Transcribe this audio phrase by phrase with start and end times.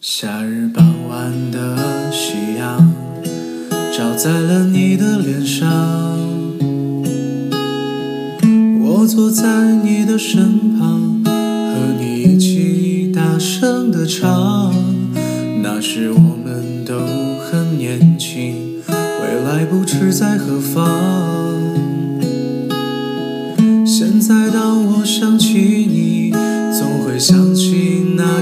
[0.00, 1.76] 夏日傍晚的
[2.12, 2.94] 夕阳，
[3.92, 5.68] 照在了你的脸上。
[8.80, 11.32] 我坐在你的身旁，和
[11.98, 14.72] 你一起大声的唱。
[15.64, 17.00] 那时我们都
[17.50, 20.88] 很年轻，未来不知在何方。
[23.84, 26.30] 现在当我想起你，
[26.72, 27.57] 总会想起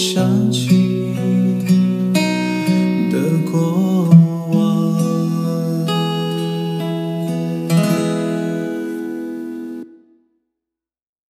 [0.00, 0.49] 想